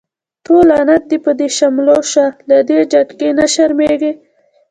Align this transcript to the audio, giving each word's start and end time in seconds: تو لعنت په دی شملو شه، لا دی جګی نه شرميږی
تو 0.45 0.55
لعنت 0.69 1.03
په 1.25 1.31
دی 1.39 1.47
شملو 1.57 1.97
شه، 2.11 2.25
لا 2.49 2.57
دی 2.67 2.77
جګی 2.91 3.29
نه 3.37 3.45
شرميږی 3.53 4.11